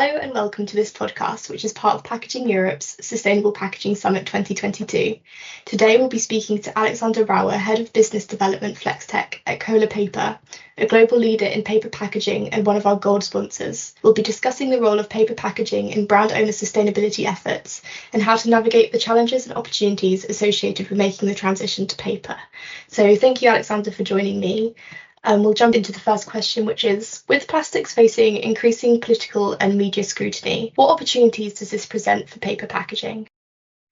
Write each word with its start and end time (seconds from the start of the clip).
Hello 0.00 0.16
and 0.16 0.32
welcome 0.32 0.64
to 0.64 0.76
this 0.76 0.90
podcast, 0.90 1.50
which 1.50 1.62
is 1.62 1.74
part 1.74 1.94
of 1.94 2.04
Packaging 2.04 2.48
Europe's 2.48 2.96
Sustainable 3.02 3.52
Packaging 3.52 3.96
Summit 3.96 4.24
2022. 4.24 5.16
Today 5.66 5.98
we'll 5.98 6.08
be 6.08 6.18
speaking 6.18 6.58
to 6.62 6.78
Alexander 6.78 7.22
Rauer, 7.26 7.52
Head 7.52 7.80
of 7.80 7.92
Business 7.92 8.26
Development 8.26 8.74
FlexTech 8.74 9.40
at 9.44 9.60
Koehler 9.60 9.90
Paper, 9.90 10.38
a 10.78 10.86
global 10.86 11.18
leader 11.18 11.44
in 11.44 11.64
paper 11.64 11.90
packaging 11.90 12.48
and 12.48 12.64
one 12.64 12.78
of 12.78 12.86
our 12.86 12.96
gold 12.96 13.22
sponsors. 13.22 13.94
We'll 14.02 14.14
be 14.14 14.22
discussing 14.22 14.70
the 14.70 14.80
role 14.80 14.98
of 14.98 15.10
paper 15.10 15.34
packaging 15.34 15.90
in 15.90 16.06
brand 16.06 16.32
owner 16.32 16.46
sustainability 16.46 17.26
efforts 17.26 17.82
and 18.14 18.22
how 18.22 18.36
to 18.36 18.48
navigate 18.48 18.92
the 18.92 18.98
challenges 18.98 19.46
and 19.46 19.54
opportunities 19.54 20.24
associated 20.24 20.88
with 20.88 20.96
making 20.96 21.28
the 21.28 21.34
transition 21.34 21.86
to 21.86 21.96
paper. 21.96 22.38
So 22.88 23.16
thank 23.16 23.42
you, 23.42 23.50
Alexander, 23.50 23.90
for 23.90 24.02
joining 24.02 24.40
me. 24.40 24.76
Um, 25.22 25.42
we'll 25.42 25.54
jump 25.54 25.74
into 25.74 25.92
the 25.92 26.00
first 26.00 26.26
question, 26.26 26.64
which 26.64 26.84
is 26.84 27.22
With 27.28 27.46
plastics 27.46 27.94
facing 27.94 28.36
increasing 28.38 29.00
political 29.00 29.52
and 29.52 29.76
media 29.76 30.04
scrutiny, 30.04 30.72
what 30.76 30.90
opportunities 30.90 31.54
does 31.54 31.70
this 31.70 31.86
present 31.86 32.28
for 32.28 32.38
paper 32.38 32.66
packaging? 32.66 33.28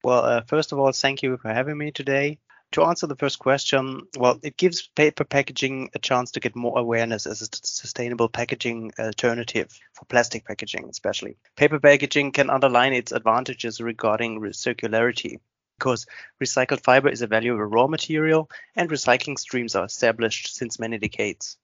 Well, 0.03 0.23
uh, 0.23 0.41
first 0.47 0.71
of 0.71 0.79
all, 0.79 0.91
thank 0.91 1.21
you 1.21 1.37
for 1.37 1.53
having 1.53 1.77
me 1.77 1.91
today. 1.91 2.39
To 2.73 2.83
answer 2.83 3.07
the 3.07 3.15
first 3.15 3.39
question, 3.39 4.03
well, 4.15 4.39
it 4.43 4.55
gives 4.55 4.87
paper 4.95 5.23
packaging 5.23 5.89
a 5.95 5.99
chance 5.99 6.31
to 6.31 6.39
get 6.39 6.55
more 6.55 6.77
awareness 6.77 7.25
as 7.25 7.41
a 7.41 7.47
sustainable 7.63 8.29
packaging 8.29 8.91
alternative 8.99 9.71
for 9.93 10.05
plastic 10.05 10.45
packaging, 10.45 10.87
especially. 10.87 11.37
Paper 11.55 11.79
packaging 11.79 12.31
can 12.31 12.51
underline 12.51 12.93
its 12.93 13.11
advantages 13.11 13.81
regarding 13.81 14.39
circularity 14.41 15.39
because 15.79 16.05
recycled 16.43 16.83
fiber 16.83 17.07
is 17.07 17.21
a 17.21 17.27
valuable 17.27 17.63
raw 17.63 17.87
material 17.87 18.49
and 18.75 18.89
recycling 18.89 19.39
streams 19.39 19.75
are 19.75 19.85
established 19.85 20.53
since 20.53 20.77
many 20.77 20.97
decades. 20.97 21.57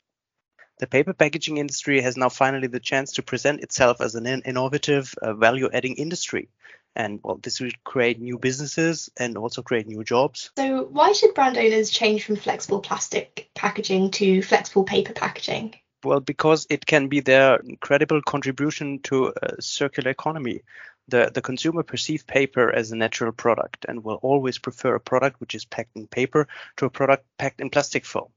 The 0.79 0.87
paper 0.87 1.13
packaging 1.13 1.57
industry 1.57 2.01
has 2.01 2.15
now 2.15 2.29
finally 2.29 2.67
the 2.67 2.79
chance 2.79 3.13
to 3.13 3.23
present 3.23 3.61
itself 3.61 3.99
as 3.99 4.15
an 4.15 4.25
innovative, 4.25 5.13
uh, 5.21 5.33
value 5.33 5.69
adding 5.71 5.95
industry. 5.95 6.47
And 6.95 7.19
well, 7.23 7.39
this 7.43 7.59
will 7.59 7.71
create 7.83 8.21
new 8.21 8.37
businesses 8.39 9.09
and 9.17 9.37
also 9.37 9.61
create 9.61 9.87
new 9.87 10.03
jobs. 10.05 10.51
So, 10.57 10.83
why 10.83 11.11
should 11.11 11.33
brand 11.33 11.57
owners 11.57 11.89
change 11.89 12.23
from 12.25 12.37
flexible 12.37 12.79
plastic 12.79 13.49
packaging 13.53 14.11
to 14.11 14.41
flexible 14.41 14.85
paper 14.85 15.11
packaging? 15.13 15.75
Well, 16.05 16.21
because 16.21 16.67
it 16.69 16.85
can 16.85 17.09
be 17.09 17.19
their 17.19 17.57
incredible 17.57 18.21
contribution 18.21 18.99
to 19.03 19.33
a 19.41 19.61
circular 19.61 20.11
economy 20.11 20.61
the, 21.07 21.31
the 21.33 21.41
consumer 21.41 21.83
perceives 21.83 22.23
paper 22.23 22.71
as 22.71 22.91
a 22.91 22.95
natural 22.95 23.31
product 23.31 23.85
and 23.87 24.03
will 24.03 24.19
always 24.21 24.57
prefer 24.57 24.95
a 24.95 24.99
product 24.99 25.39
which 25.39 25.55
is 25.55 25.65
packed 25.65 25.95
in 25.95 26.07
paper 26.07 26.47
to 26.77 26.85
a 26.85 26.89
product 26.89 27.25
packed 27.37 27.61
in 27.61 27.69
plastic 27.69 28.05
foam. 28.05 28.29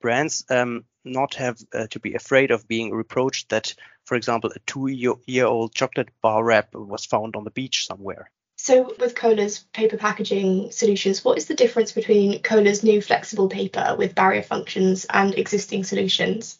Brands 0.00 0.44
um, 0.50 0.84
not 1.04 1.34
have 1.34 1.58
uh, 1.72 1.86
to 1.88 2.00
be 2.00 2.14
afraid 2.14 2.50
of 2.50 2.68
being 2.68 2.92
reproached 2.92 3.48
that, 3.50 3.74
for 4.04 4.14
example, 4.16 4.50
a 4.54 4.58
two-year-old 4.66 5.74
chocolate 5.74 6.10
bar 6.20 6.44
wrap 6.44 6.74
was 6.74 7.06
found 7.06 7.36
on 7.36 7.44
the 7.44 7.50
beach 7.50 7.86
somewhere. 7.86 8.30
So, 8.58 8.94
with 8.98 9.14
Koehler's 9.14 9.64
paper 9.72 9.96
packaging 9.96 10.70
solutions, 10.70 11.24
what 11.24 11.38
is 11.38 11.46
the 11.46 11.54
difference 11.54 11.92
between 11.92 12.42
Koehler's 12.42 12.82
new 12.82 13.02
flexible 13.02 13.48
paper 13.48 13.94
with 13.98 14.14
barrier 14.14 14.42
functions 14.42 15.06
and 15.10 15.34
existing 15.34 15.84
solutions? 15.84 16.58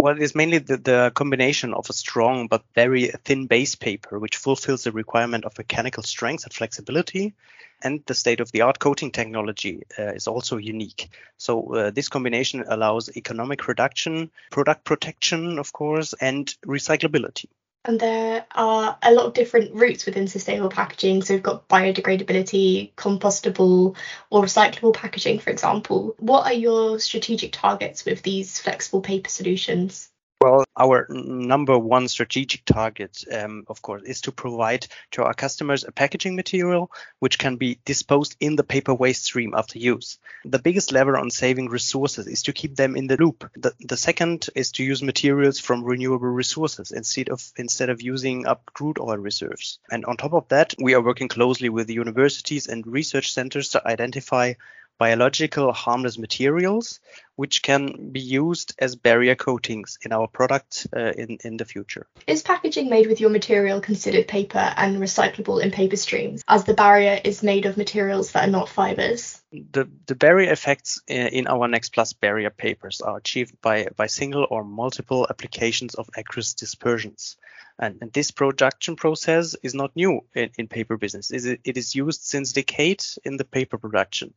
Well, 0.00 0.14
it 0.16 0.22
is 0.22 0.34
mainly 0.34 0.58
the, 0.58 0.76
the 0.76 1.12
combination 1.12 1.74
of 1.74 1.90
a 1.90 1.92
strong 1.92 2.46
but 2.46 2.62
very 2.72 3.08
thin 3.24 3.48
base 3.48 3.74
paper, 3.74 4.20
which 4.20 4.36
fulfills 4.36 4.84
the 4.84 4.92
requirement 4.92 5.44
of 5.44 5.58
mechanical 5.58 6.04
strength 6.04 6.44
and 6.44 6.52
flexibility. 6.52 7.34
And 7.82 8.04
the 8.06 8.14
state 8.14 8.38
of 8.38 8.52
the 8.52 8.60
art 8.60 8.78
coating 8.78 9.10
technology 9.10 9.82
uh, 9.98 10.12
is 10.12 10.28
also 10.28 10.56
unique. 10.56 11.10
So, 11.36 11.74
uh, 11.74 11.90
this 11.90 12.08
combination 12.08 12.64
allows 12.68 13.16
economic 13.16 13.66
reduction, 13.66 14.30
product 14.50 14.84
protection, 14.84 15.58
of 15.58 15.72
course, 15.72 16.14
and 16.20 16.46
recyclability 16.64 17.46
and 17.84 17.98
there 18.00 18.46
are 18.54 18.98
a 19.02 19.12
lot 19.12 19.26
of 19.26 19.34
different 19.34 19.74
routes 19.74 20.06
within 20.06 20.28
sustainable 20.28 20.70
packaging. 20.70 21.22
So 21.22 21.34
we've 21.34 21.42
got 21.42 21.68
biodegradability, 21.68 22.94
compostable, 22.94 23.96
or 24.30 24.42
recyclable 24.42 24.94
packaging, 24.94 25.38
for 25.40 25.50
example. 25.50 26.14
What 26.18 26.46
are 26.46 26.52
your 26.52 26.98
strategic 27.00 27.52
targets 27.52 28.04
with 28.04 28.22
these 28.22 28.60
flexible 28.60 29.00
paper 29.00 29.30
solutions? 29.30 30.10
Well, 30.40 30.64
our 30.76 31.08
number 31.10 31.76
one 31.76 32.06
strategic 32.06 32.64
target, 32.64 33.24
um, 33.32 33.64
of 33.66 33.82
course, 33.82 34.02
is 34.04 34.20
to 34.20 34.30
provide 34.30 34.86
to 35.10 35.24
our 35.24 35.34
customers 35.34 35.82
a 35.82 35.90
packaging 35.90 36.36
material 36.36 36.92
which 37.18 37.40
can 37.40 37.56
be 37.56 37.80
disposed 37.84 38.36
in 38.38 38.54
the 38.54 38.62
paper 38.62 38.94
waste 38.94 39.24
stream 39.24 39.52
after 39.56 39.80
use. 39.80 40.16
The 40.44 40.60
biggest 40.60 40.92
lever 40.92 41.18
on 41.18 41.30
saving 41.30 41.70
resources 41.70 42.28
is 42.28 42.44
to 42.44 42.52
keep 42.52 42.76
them 42.76 42.94
in 42.94 43.08
the 43.08 43.16
loop. 43.16 43.50
The, 43.56 43.74
the 43.80 43.96
second 43.96 44.48
is 44.54 44.70
to 44.72 44.84
use 44.84 45.02
materials 45.02 45.58
from 45.58 45.82
renewable 45.82 46.28
resources 46.28 46.92
instead 46.92 47.30
of 47.30 47.42
instead 47.56 47.90
of 47.90 48.00
using 48.00 48.46
up 48.46 48.62
crude 48.72 49.00
oil 49.00 49.18
reserves. 49.18 49.80
And 49.90 50.04
on 50.04 50.16
top 50.16 50.34
of 50.34 50.46
that, 50.50 50.72
we 50.78 50.94
are 50.94 51.02
working 51.02 51.26
closely 51.26 51.68
with 51.68 51.88
the 51.88 51.94
universities 51.94 52.68
and 52.68 52.86
research 52.86 53.32
centers 53.32 53.70
to 53.70 53.84
identify 53.84 54.54
biological 54.98 55.72
harmless 55.72 56.18
materials 56.18 57.00
which 57.38 57.62
can 57.62 58.10
be 58.10 58.18
used 58.18 58.74
as 58.80 58.96
barrier 58.96 59.36
coatings 59.36 59.96
in 60.02 60.12
our 60.12 60.26
product 60.26 60.88
uh, 60.92 61.12
in, 61.16 61.38
in 61.44 61.56
the 61.56 61.64
future. 61.64 62.04
Is 62.26 62.42
packaging 62.42 62.90
made 62.90 63.06
with 63.06 63.20
your 63.20 63.30
material 63.30 63.80
considered 63.80 64.26
paper 64.26 64.74
and 64.76 64.96
recyclable 64.96 65.62
in 65.62 65.70
paper 65.70 65.94
streams, 65.94 66.42
as 66.48 66.64
the 66.64 66.74
barrier 66.74 67.20
is 67.22 67.44
made 67.44 67.64
of 67.64 67.76
materials 67.76 68.32
that 68.32 68.48
are 68.48 68.50
not 68.50 68.68
fibers? 68.68 69.40
The, 69.52 69.88
the 70.06 70.16
barrier 70.16 70.50
effects 70.50 71.00
uh, 71.08 71.14
in 71.14 71.46
our 71.46 71.68
NexPlus 71.68 72.18
barrier 72.18 72.50
papers 72.50 73.00
are 73.00 73.18
achieved 73.18 73.54
by, 73.62 73.86
by 73.94 74.08
single 74.08 74.44
or 74.50 74.64
multiple 74.64 75.24
applications 75.30 75.94
of 75.94 76.10
aqueous 76.16 76.54
dispersions. 76.54 77.36
And, 77.78 77.98
and, 78.00 78.12
this 78.12 78.32
production 78.32 78.96
process 78.96 79.54
is 79.62 79.74
not 79.74 79.94
new 79.94 80.24
in, 80.34 80.50
in 80.58 80.66
paper 80.66 80.96
business. 80.96 81.30
It 81.30 81.76
is 81.76 81.94
used 81.94 82.22
since 82.22 82.52
decades 82.52 83.20
in 83.24 83.36
the 83.36 83.44
paper 83.44 83.78
production 83.78 84.34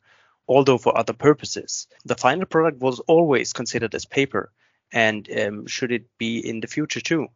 although 0.47 0.77
for 0.77 0.97
other 0.97 1.13
purposes. 1.13 1.87
The 2.05 2.15
final 2.15 2.45
product 2.45 2.79
was 2.79 2.99
always 2.99 3.53
considered 3.53 3.95
as 3.95 4.05
paper, 4.05 4.51
and 4.91 5.27
um, 5.39 5.67
should 5.67 5.91
it 5.91 6.05
be 6.17 6.39
in 6.39 6.59
the 6.59 6.67
future 6.67 7.01
too. 7.01 7.27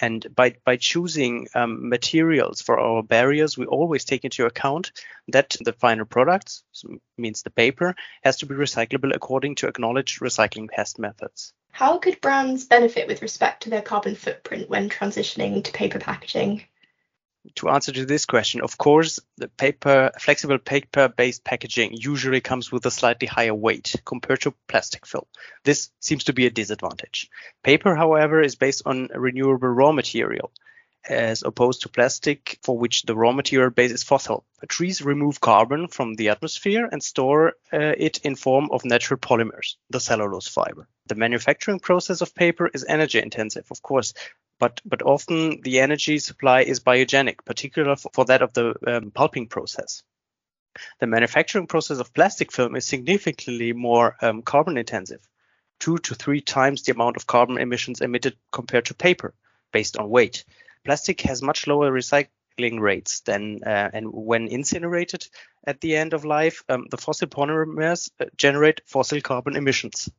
And 0.00 0.26
by, 0.34 0.56
by 0.64 0.76
choosing 0.76 1.46
um, 1.54 1.88
materials 1.88 2.60
for 2.60 2.80
our 2.80 3.02
barriers, 3.02 3.56
we 3.56 3.66
always 3.66 4.04
take 4.04 4.24
into 4.24 4.44
account 4.44 4.90
that 5.28 5.56
the 5.60 5.72
final 5.72 6.04
product, 6.04 6.62
means 7.16 7.42
the 7.42 7.50
paper, 7.50 7.94
has 8.24 8.38
to 8.38 8.46
be 8.46 8.56
recyclable 8.56 9.14
according 9.14 9.54
to 9.56 9.68
acknowledged 9.68 10.20
recycling 10.20 10.68
test 10.68 10.98
methods. 10.98 11.52
How 11.70 11.98
could 11.98 12.20
brands 12.20 12.64
benefit 12.64 13.06
with 13.06 13.22
respect 13.22 13.64
to 13.64 13.70
their 13.70 13.82
carbon 13.82 14.14
footprint 14.14 14.68
when 14.68 14.88
transitioning 14.88 15.62
to 15.62 15.72
paper 15.72 15.98
packaging? 15.98 16.64
To 17.56 17.68
answer 17.68 17.92
to 17.92 18.06
this 18.06 18.26
question, 18.26 18.60
of 18.62 18.78
course, 18.78 19.20
the 19.36 19.48
paper, 19.48 20.10
flexible 20.18 20.58
paper-based 20.58 21.44
packaging 21.44 21.94
usually 21.94 22.40
comes 22.40 22.72
with 22.72 22.86
a 22.86 22.90
slightly 22.90 23.26
higher 23.26 23.54
weight 23.54 23.94
compared 24.04 24.40
to 24.42 24.54
plastic 24.68 25.06
film. 25.06 25.26
This 25.64 25.90
seems 26.00 26.24
to 26.24 26.32
be 26.32 26.46
a 26.46 26.50
disadvantage. 26.50 27.30
Paper, 27.62 27.94
however, 27.94 28.40
is 28.40 28.54
based 28.54 28.82
on 28.86 29.08
renewable 29.14 29.68
raw 29.68 29.92
material, 29.92 30.52
as 31.08 31.42
opposed 31.42 31.82
to 31.82 31.88
plastic, 31.90 32.58
for 32.62 32.78
which 32.78 33.02
the 33.02 33.14
raw 33.14 33.32
material 33.32 33.70
base 33.70 33.92
is 33.92 34.02
fossil. 34.02 34.44
Trees 34.68 35.02
remove 35.02 35.40
carbon 35.40 35.88
from 35.88 36.14
the 36.14 36.30
atmosphere 36.30 36.88
and 36.90 37.02
store 37.02 37.52
uh, 37.72 37.92
it 37.98 38.18
in 38.24 38.36
form 38.36 38.70
of 38.72 38.84
natural 38.84 39.20
polymers, 39.20 39.76
the 39.90 40.00
cellulose 40.00 40.48
fiber. 40.48 40.88
The 41.06 41.14
manufacturing 41.14 41.80
process 41.80 42.22
of 42.22 42.34
paper 42.34 42.70
is 42.72 42.86
energy 42.88 43.20
intensive, 43.20 43.66
of 43.70 43.82
course, 43.82 44.14
but 44.58 44.80
but 44.84 45.02
often 45.02 45.60
the 45.62 45.80
energy 45.80 46.18
supply 46.18 46.62
is 46.62 46.80
biogenic, 46.80 47.44
particularly 47.44 47.96
for, 47.96 48.10
for 48.12 48.24
that 48.26 48.42
of 48.42 48.52
the 48.52 48.74
um, 48.86 49.10
pulping 49.10 49.48
process. 49.48 50.02
The 51.00 51.06
manufacturing 51.06 51.66
process 51.66 51.98
of 51.98 52.12
plastic 52.12 52.50
film 52.50 52.74
is 52.76 52.86
significantly 52.86 53.72
more 53.72 54.16
um, 54.20 54.42
carbon 54.42 54.76
intensive, 54.76 55.26
two 55.78 55.98
to 55.98 56.14
three 56.14 56.40
times 56.40 56.82
the 56.82 56.92
amount 56.92 57.16
of 57.16 57.26
carbon 57.26 57.58
emissions 57.58 58.00
emitted 58.00 58.36
compared 58.50 58.86
to 58.86 58.94
paper, 58.94 59.34
based 59.72 59.96
on 59.96 60.10
weight. 60.10 60.44
Plastic 60.84 61.20
has 61.22 61.42
much 61.42 61.66
lower 61.66 61.90
recycling 61.90 62.80
rates 62.80 63.20
than 63.20 63.62
uh, 63.64 63.90
and 63.92 64.12
when 64.12 64.48
incinerated 64.48 65.26
at 65.66 65.80
the 65.80 65.96
end 65.96 66.12
of 66.12 66.24
life, 66.24 66.62
um, 66.68 66.86
the 66.90 66.96
fossil 66.96 67.28
polymers 67.28 68.10
uh, 68.20 68.26
generate 68.36 68.80
fossil 68.86 69.20
carbon 69.20 69.56
emissions. 69.56 70.10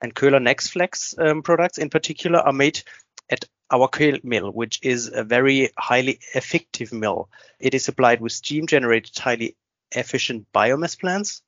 And 0.00 0.14
Koehler 0.14 0.42
NexFlex 0.42 1.18
um, 1.18 1.42
products 1.42 1.78
in 1.78 1.88
particular 1.88 2.38
are 2.38 2.52
made 2.52 2.82
at 3.30 3.44
our 3.70 3.88
Kehl 3.88 4.22
mill, 4.22 4.50
which 4.50 4.80
is 4.82 5.10
a 5.12 5.24
very 5.24 5.70
highly 5.76 6.20
effective 6.34 6.92
mill. 6.92 7.28
It 7.58 7.74
is 7.74 7.84
supplied 7.84 8.20
with 8.20 8.32
steam 8.32 8.66
generated 8.66 9.16
highly 9.18 9.56
efficient 9.92 10.46
biomass 10.52 10.98
plants. 10.98 11.42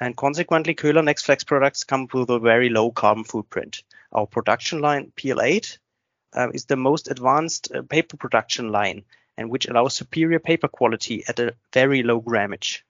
And 0.00 0.16
consequently, 0.16 0.74
Koehler 0.74 1.02
NexFlex 1.02 1.46
products 1.46 1.84
come 1.84 2.08
with 2.12 2.28
a 2.28 2.38
very 2.38 2.68
low 2.68 2.90
carbon 2.90 3.24
footprint. 3.24 3.82
Our 4.12 4.26
production 4.26 4.80
line, 4.80 5.12
PL8, 5.16 5.78
uh, 6.34 6.50
is 6.52 6.64
the 6.64 6.76
most 6.76 7.10
advanced 7.10 7.72
uh, 7.72 7.82
paper 7.82 8.16
production 8.16 8.70
line 8.70 9.04
and 9.36 9.50
which 9.50 9.66
allows 9.66 9.94
superior 9.94 10.38
paper 10.38 10.68
quality 10.68 11.24
at 11.26 11.38
a 11.38 11.54
very 11.72 12.02
low 12.02 12.20
grammage. 12.20 12.82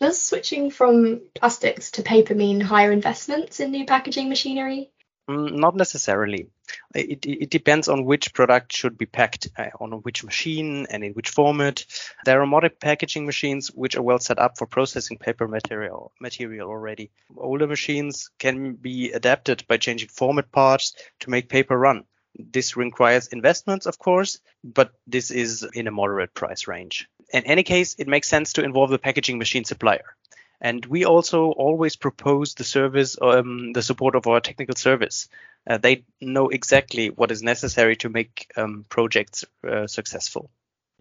Does 0.00 0.20
switching 0.20 0.70
from 0.70 1.22
plastics 1.34 1.92
to 1.92 2.02
paper 2.02 2.34
mean 2.34 2.60
higher 2.60 2.92
investments 2.92 3.60
in 3.60 3.70
new 3.70 3.86
packaging 3.86 4.28
machinery? 4.28 4.90
Mm, 5.28 5.56
not 5.56 5.74
necessarily. 5.74 6.48
It, 6.94 7.26
it, 7.26 7.50
depends 7.50 7.88
on 7.88 8.04
which 8.04 8.32
product 8.32 8.72
should 8.72 8.96
be 8.96 9.06
packed 9.06 9.48
uh, 9.58 9.70
on 9.80 9.92
which 10.02 10.22
machine 10.22 10.86
and 10.88 11.02
in 11.02 11.14
which 11.14 11.30
format. 11.30 11.84
There 12.24 12.40
are 12.40 12.46
modern 12.46 12.72
packaging 12.80 13.26
machines 13.26 13.68
which 13.68 13.96
are 13.96 14.02
well 14.02 14.20
set 14.20 14.38
up 14.38 14.56
for 14.56 14.66
processing 14.66 15.18
paper 15.18 15.48
material 15.48 16.12
material 16.20 16.68
already. 16.68 17.10
Older 17.36 17.66
machines 17.66 18.30
can 18.38 18.74
be 18.74 19.12
adapted 19.12 19.66
by 19.66 19.78
changing 19.78 20.10
format 20.10 20.52
parts 20.52 20.94
to 21.20 21.30
make 21.30 21.48
paper 21.48 21.76
run. 21.76 22.04
This 22.38 22.76
requires 22.76 23.28
investments, 23.28 23.86
of 23.86 23.98
course, 23.98 24.40
but 24.62 24.92
this 25.06 25.30
is 25.30 25.66
in 25.72 25.86
a 25.86 25.90
moderate 25.90 26.34
price 26.34 26.68
range. 26.68 27.08
In 27.32 27.44
any 27.44 27.62
case, 27.62 27.96
it 27.98 28.06
makes 28.06 28.28
sense 28.28 28.52
to 28.54 28.64
involve 28.64 28.90
the 28.90 28.98
packaging 28.98 29.38
machine 29.38 29.64
supplier. 29.64 30.15
And 30.60 30.84
we 30.86 31.04
also 31.04 31.50
always 31.50 31.96
propose 31.96 32.54
the 32.54 32.64
service, 32.64 33.16
um, 33.20 33.72
the 33.72 33.82
support 33.82 34.14
of 34.14 34.26
our 34.26 34.40
technical 34.40 34.74
service. 34.74 35.28
Uh, 35.68 35.78
they 35.78 36.04
know 36.20 36.48
exactly 36.48 37.10
what 37.10 37.30
is 37.30 37.42
necessary 37.42 37.96
to 37.96 38.08
make 38.08 38.50
um, 38.56 38.86
projects 38.88 39.44
uh, 39.68 39.86
successful. 39.86 40.50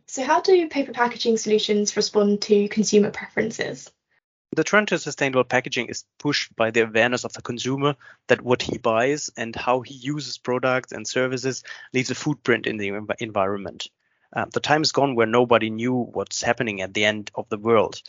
So, 0.07 0.23
how 0.23 0.41
do 0.41 0.67
paper 0.67 0.91
packaging 0.91 1.37
solutions 1.37 1.95
respond 1.95 2.41
to 2.43 2.67
consumer 2.67 3.11
preferences? 3.11 3.91
The 4.51 4.63
trend 4.63 4.89
to 4.89 4.99
sustainable 4.99 5.43
packaging 5.43 5.87
is 5.87 6.05
pushed 6.19 6.55
by 6.55 6.71
the 6.71 6.81
awareness 6.81 7.25
of 7.25 7.33
the 7.33 7.41
consumer 7.41 7.95
that 8.27 8.41
what 8.41 8.61
he 8.61 8.77
buys 8.77 9.29
and 9.35 9.55
how 9.55 9.81
he 9.81 9.95
uses 9.95 10.37
products 10.37 10.91
and 10.91 11.07
services 11.07 11.63
leaves 11.93 12.11
a 12.11 12.15
footprint 12.15 12.67
in 12.67 12.77
the 12.77 12.93
environment. 13.19 13.89
Uh, 14.31 14.45
the 14.53 14.59
time 14.59 14.81
is 14.81 14.91
gone 14.91 15.15
where 15.15 15.27
nobody 15.27 15.69
knew 15.69 15.93
what's 15.93 16.41
happening 16.41 16.81
at 16.81 16.93
the 16.93 17.05
end 17.05 17.31
of 17.35 17.49
the 17.49 17.57
world. 17.57 18.01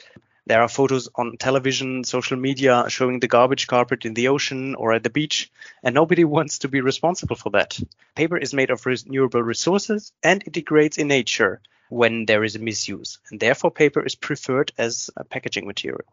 There 0.46 0.62
are 0.62 0.68
photos 0.68 1.08
on 1.16 1.36
television, 1.38 2.04
social 2.04 2.36
media 2.36 2.84
showing 2.88 3.18
the 3.18 3.26
garbage 3.26 3.66
carpet 3.66 4.04
in 4.04 4.14
the 4.14 4.28
ocean 4.28 4.76
or 4.76 4.92
at 4.92 5.02
the 5.02 5.10
beach, 5.10 5.50
and 5.82 5.92
nobody 5.92 6.22
wants 6.36 6.60
to 6.60 6.68
be 6.68 6.80
responsible 6.80 7.34
for 7.34 7.50
that. 7.50 7.78
Paper 8.14 8.38
is 8.38 8.54
made 8.54 8.70
of 8.70 8.86
renewable 8.86 9.42
resources 9.42 10.12
and 10.22 10.44
it 10.46 10.52
degrades 10.52 10.98
in 10.98 11.08
nature 11.08 11.60
when 11.88 12.26
there 12.26 12.44
is 12.44 12.54
a 12.54 12.60
misuse, 12.60 13.18
and 13.30 13.40
therefore 13.40 13.70
paper 13.70 14.04
is 14.04 14.14
preferred 14.14 14.72
as 14.78 15.10
a 15.16 15.24
packaging 15.24 15.66
material. 15.66 16.06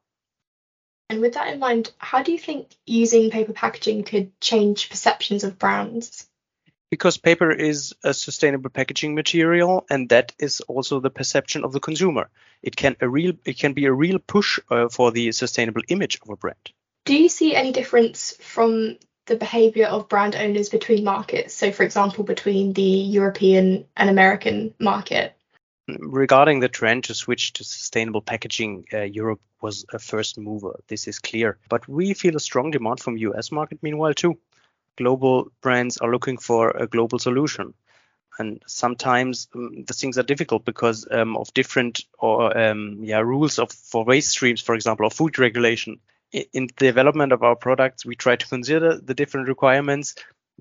And 1.10 1.22
with 1.22 1.36
that 1.36 1.54
in 1.54 1.60
mind, 1.60 1.92
how 2.00 2.24
do 2.24 2.32
you 2.32 2.40
think 2.40 2.76
using 2.88 3.30
paper 3.30 3.54
packaging 3.54 4.04
could 4.04 4.40
change 4.42 4.90
perceptions 4.90 5.44
of 5.44 5.60
brands? 5.60 6.28
Because 6.94 7.18
paper 7.18 7.50
is 7.50 7.96
a 8.04 8.14
sustainable 8.14 8.70
packaging 8.70 9.16
material 9.16 9.84
and 9.90 10.10
that 10.10 10.32
is 10.38 10.62
also 10.62 11.00
the 11.00 11.10
perception 11.10 11.64
of 11.64 11.72
the 11.72 11.80
consumer. 11.80 12.30
It 12.62 12.76
can 12.76 12.96
a 13.02 13.10
real 13.10 13.34
it 13.46 13.58
can 13.58 13.74
be 13.74 13.86
a 13.86 13.92
real 13.92 14.20
push 14.20 14.60
uh, 14.70 14.90
for 14.90 15.12
the 15.12 15.32
sustainable 15.32 15.82
image 15.88 16.20
of 16.22 16.30
a 16.30 16.36
brand. 16.36 16.66
Do 17.06 17.16
you 17.16 17.30
see 17.30 17.56
any 17.56 17.72
difference 17.72 18.38
from 18.40 18.98
the 19.26 19.36
behavior 19.36 19.88
of 19.88 20.08
brand 20.08 20.36
owners 20.36 20.70
between 20.70 21.04
markets? 21.04 21.56
So 21.56 21.72
for 21.72 21.82
example 21.82 22.24
between 22.24 22.74
the 22.74 22.94
european 23.18 23.86
and 23.98 24.08
american 24.12 24.76
market. 24.80 25.34
Regarding 25.88 26.60
the 26.60 26.70
trend 26.70 27.06
to 27.06 27.16
switch 27.16 27.54
to 27.54 27.64
sustainable 27.64 28.22
packaging 28.22 28.86
uh, 28.94 29.02
europe 29.02 29.42
was 29.62 29.84
a 29.92 29.98
first 29.98 30.38
mover. 30.38 30.76
This 30.88 31.08
is 31.08 31.18
clear. 31.18 31.58
But 31.70 31.88
we 31.88 32.14
feel 32.14 32.36
a 32.36 32.48
strong 32.50 32.70
demand 32.70 33.00
from 33.00 33.18
us 33.18 33.52
market 33.52 33.80
meanwhile 33.82 34.14
too 34.14 34.38
global 34.98 35.52
brands 35.62 35.98
are 35.98 36.12
looking 36.12 36.38
for 36.38 36.72
a 36.72 36.88
global 36.88 37.20
solution. 37.20 37.74
And 38.40 38.64
sometimes 38.66 39.48
um, 39.54 39.84
the 39.86 39.94
things 39.94 40.18
are 40.18 40.24
difficult 40.24 40.66
because 40.66 41.08
um, 41.12 41.38
of 41.38 41.54
different 41.54 42.02
or 42.18 42.58
um, 42.58 43.00
yeah 43.04 43.20
rules 43.20 43.60
of 43.60 43.72
for 43.72 44.04
waste 44.06 44.32
streams 44.32 44.62
for 44.62 44.74
example 44.74 45.06
or 45.06 45.12
food 45.12 45.38
regulation. 45.38 46.00
In 46.32 46.66
the 46.66 46.74
development 46.78 47.32
of 47.32 47.44
our 47.44 47.56
products 47.56 48.06
we 48.06 48.16
try 48.16 48.36
to 48.36 48.48
consider 48.48 48.98
the 48.98 49.14
different 49.14 49.48
requirements 49.48 50.16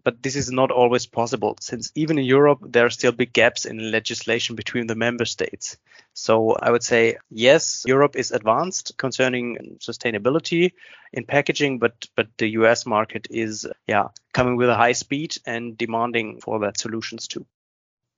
but 0.04 0.22
this 0.22 0.36
is 0.36 0.50
not 0.50 0.70
always 0.70 1.06
possible 1.06 1.56
since 1.60 1.92
even 1.94 2.18
in 2.18 2.24
Europe 2.24 2.60
there 2.62 2.86
are 2.86 2.90
still 2.90 3.12
big 3.12 3.32
gaps 3.32 3.64
in 3.64 3.90
legislation 3.90 4.56
between 4.56 4.86
the 4.86 4.94
member 4.94 5.24
states. 5.24 5.76
So 6.14 6.52
I 6.52 6.70
would 6.70 6.82
say 6.82 7.16
yes, 7.30 7.84
Europe 7.86 8.16
is 8.16 8.32
advanced 8.32 8.96
concerning 8.96 9.78
sustainability 9.80 10.72
in 11.12 11.24
packaging, 11.24 11.78
but 11.78 12.06
but 12.16 12.28
the 12.38 12.48
US 12.60 12.86
market 12.86 13.28
is 13.30 13.66
yeah 13.86 14.08
coming 14.32 14.56
with 14.56 14.68
a 14.68 14.76
high 14.76 14.92
speed 14.92 15.36
and 15.46 15.76
demanding 15.76 16.40
for 16.40 16.60
that 16.60 16.78
solutions 16.78 17.28
too. 17.28 17.46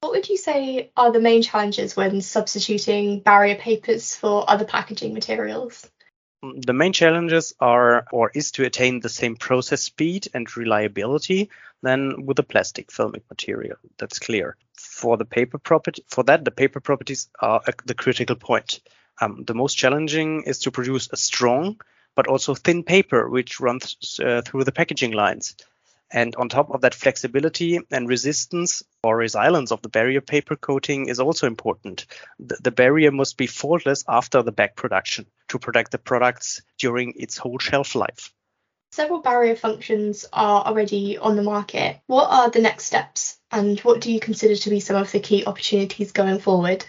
What 0.01 0.13
would 0.13 0.29
you 0.29 0.37
say 0.37 0.91
are 0.97 1.13
the 1.13 1.21
main 1.21 1.43
challenges 1.43 1.97
when 1.97 2.21
substituting 2.21 3.21
barrier 3.21 3.57
papers 3.57 4.15
for 4.15 4.49
other 4.49 4.67
packaging 4.67 5.15
materials? 5.15 5.89
The 6.57 6.73
main 6.73 6.93
challenges 6.93 7.55
are 7.61 8.07
or 8.13 8.31
is 8.35 8.53
to 8.53 8.65
attain 8.65 9.01
the 9.01 9.09
same 9.09 9.37
process 9.37 9.83
speed 9.83 10.29
and 10.35 10.57
reliability 10.57 11.51
than 11.83 12.27
with 12.27 12.39
a 12.39 12.43
plastic 12.43 12.89
filmic 12.89 13.23
material. 13.31 13.77
That's 13.99 14.19
clear. 14.19 14.57
For 14.75 15.17
the 15.17 15.25
paper 15.25 15.59
property, 15.59 16.05
for 16.09 16.25
that, 16.25 16.45
the 16.45 16.51
paper 16.51 16.81
properties 16.81 17.29
are 17.41 17.63
the 17.85 17.95
critical 17.95 18.37
point. 18.37 18.81
Um, 19.21 19.45
the 19.47 19.55
most 19.55 19.75
challenging 19.75 20.43
is 20.45 20.61
to 20.61 20.71
produce 20.71 21.09
a 21.13 21.17
strong 21.17 21.81
but 22.15 22.27
also 22.29 22.55
thin 22.55 22.85
paper 22.85 23.29
which 23.29 23.61
runs 23.61 24.21
uh, 24.25 24.43
through 24.43 24.65
the 24.65 24.73
packaging 24.73 25.13
lines. 25.13 25.57
And 26.15 26.37
on 26.37 26.49
top 26.49 26.71
of 26.71 26.83
that, 26.83 26.95
flexibility 26.95 27.81
and 27.91 28.09
resistance 28.09 28.85
or 29.03 29.17
resilience 29.17 29.73
of 29.73 29.83
the 29.83 29.89
barrier 29.89 30.21
paper 30.21 30.55
coating 30.55 31.09
is 31.09 31.19
also 31.19 31.49
important. 31.49 32.07
The, 32.39 32.57
the, 32.63 32.71
barrier 32.71 33.11
must 33.11 33.37
be 33.37 33.49
faultless 33.49 34.05
after 34.09 34.41
the 34.41 34.53
bag 34.53 34.77
production 34.77 35.27
to 35.49 35.59
protect 35.59 35.91
the 35.91 35.99
products 35.99 36.63
during 36.79 37.15
its 37.17 37.37
whole 37.37 37.59
shelf 37.59 37.97
life. 37.97 38.33
Several 38.93 39.23
barrier 39.23 39.57
functions 39.57 40.25
are 40.33 40.65
already 40.65 41.19
on 41.19 41.35
the 41.35 41.43
market. 41.43 41.99
What 42.07 42.31
are 42.31 42.49
the 42.49 42.61
next 42.61 42.85
steps 42.85 43.37
and 43.51 43.81
what 43.81 44.01
do 44.01 44.13
you 44.13 44.21
consider 44.21 44.55
to 44.55 44.71
be 44.71 44.79
some 44.79 44.95
of 44.95 45.11
the 45.11 45.19
key 45.19 45.45
opportunities 45.45 46.13
going 46.13 46.39
forward? 46.39 46.87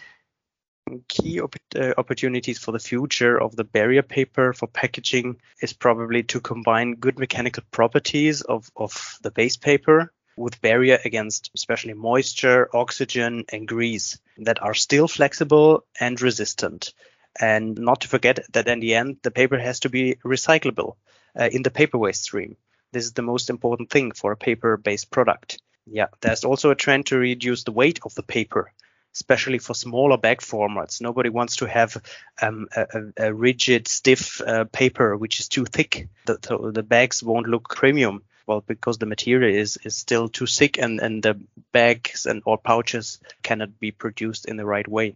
Key 1.08 1.40
op- 1.40 1.56
uh, 1.76 1.94
opportunities 1.98 2.60
for 2.60 2.72
the 2.72 2.80
future 2.80 3.42
of 3.42 3.56
the 3.56 3.64
barrier 3.64 4.04
paper 4.04 4.54
for 4.54 4.68
packaging 4.68 5.38
is 5.62 5.74
probably 5.74 6.24
to 6.24 6.40
combine 6.40 6.96
good 6.96 7.18
mechanical 7.18 7.64
properties 7.72 8.42
of, 8.42 8.70
of 8.76 9.18
the 9.22 9.32
base 9.32 9.58
paper 9.58 10.12
with 10.38 10.62
barrier 10.62 11.00
against 11.06 11.50
especially 11.56 11.94
moisture, 11.94 12.70
oxygen, 12.74 13.46
and 13.52 13.68
grease 13.68 14.20
that 14.38 14.62
are 14.62 14.74
still 14.74 15.08
flexible 15.08 15.86
and 16.00 16.22
resistant. 16.22 16.94
And 17.40 17.78
not 17.78 18.02
to 18.02 18.08
forget 18.08 18.40
that 18.54 18.68
in 18.68 18.80
the 18.80 18.96
end, 18.96 19.18
the 19.24 19.32
paper 19.32 19.58
has 19.58 19.80
to 19.82 19.90
be 19.90 20.16
recyclable 20.24 20.96
uh, 21.40 21.50
in 21.52 21.64
the 21.64 21.72
paper 21.72 21.98
waste 21.98 22.24
stream. 22.24 22.58
This 22.92 23.06
is 23.06 23.14
the 23.14 23.22
most 23.22 23.50
important 23.50 23.90
thing 23.90 24.12
for 24.12 24.32
a 24.32 24.38
paper 24.38 24.78
based 24.78 25.10
product. 25.10 25.60
Yeah, 25.88 26.08
there's 26.22 26.44
also 26.44 26.72
a 26.72 26.76
trend 26.76 27.08
to 27.08 27.18
reduce 27.18 27.64
the 27.64 27.72
weight 27.72 28.00
of 28.04 28.16
the 28.16 28.24
paper 28.24 28.72
especially 29.16 29.60
for 29.60 29.74
smaller 29.74 30.18
bag 30.18 30.40
formats. 30.40 31.02
Nobody 31.02 31.30
wants 31.30 31.56
to 31.58 31.66
have 31.66 31.98
um, 32.42 32.68
a, 32.76 33.28
a, 33.28 33.34
rigid, 33.34 33.88
stiff 33.88 34.42
uh, 34.42 34.66
paper 34.66 35.16
which 35.16 35.40
is 35.40 35.48
too 35.48 35.64
thick. 35.66 36.10
The, 36.26 36.72
the 36.74 36.84
bags 36.84 37.24
won't 37.24 37.48
look 37.48 37.70
premium. 37.70 38.24
Well, 38.46 38.62
because 38.62 39.00
the 39.00 39.08
material 39.08 39.52
is, 39.56 39.80
is 39.84 39.96
still 39.96 40.30
too 40.30 40.46
thick 40.46 40.78
and, 40.78 41.00
and 41.00 41.24
the 41.24 41.40
bags 41.72 42.28
and 42.28 42.44
or 42.46 42.60
pouches 42.60 43.20
cannot 43.42 43.80
be 43.80 43.90
produced 43.90 44.46
in 44.46 44.58
the 44.58 44.66
right 44.66 44.88
way. 44.88 45.16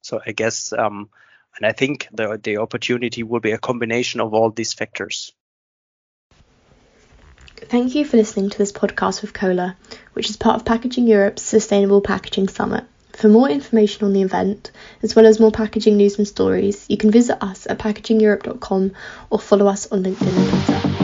So 0.00 0.20
I 0.24 0.32
guess, 0.32 0.72
um, 0.72 1.10
and 1.56 1.66
I 1.66 1.72
think 1.72 2.08
the, 2.10 2.40
the 2.42 2.58
opportunity 2.58 3.22
will 3.22 3.40
be 3.40 3.50
a 3.50 3.58
combination 3.58 4.20
of 4.20 4.32
all 4.32 4.50
these 4.50 4.72
factors. 4.72 5.32
Thank 7.56 7.96
you 7.96 8.04
for 8.06 8.16
listening 8.16 8.48
to 8.48 8.56
this 8.56 8.72
podcast 8.72 9.20
with 9.20 9.34
Koehler, 9.34 9.74
which 10.14 10.30
is 10.30 10.36
part 10.36 10.56
of 10.56 10.64
Packaging 10.64 11.06
Europe's 11.06 11.42
Sustainable 11.42 12.00
Packaging 12.00 12.48
Summit. 12.48 12.84
For 13.18 13.28
more 13.28 13.48
information 13.48 14.04
on 14.04 14.12
the 14.12 14.22
event, 14.22 14.70
as 15.02 15.16
well 15.16 15.26
as 15.26 15.40
more 15.40 15.50
packaging 15.50 15.96
news 15.96 16.18
and 16.18 16.28
stories, 16.28 16.86
you 16.88 16.96
can 16.96 17.10
visit 17.10 17.42
us 17.42 17.66
at 17.68 17.76
packagingeurope.com 17.80 18.92
or 19.30 19.40
follow 19.40 19.66
us 19.66 19.90
on 19.90 20.04
LinkedIn 20.04 20.28
and 20.28 20.66
Twitter. 20.66 20.97